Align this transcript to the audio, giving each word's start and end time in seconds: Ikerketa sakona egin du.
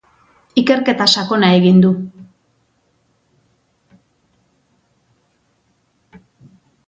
Ikerketa 0.59 1.05
sakona 1.17 1.49
egin 1.57 1.81
du. 1.83 1.91